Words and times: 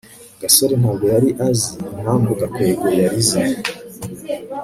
gasore 0.41 0.73
ntabwo 0.81 1.05
yari 1.13 1.29
azi 1.47 1.69
impamvu 1.95 2.31
gakwego 2.39 2.85
yarize 2.99 3.39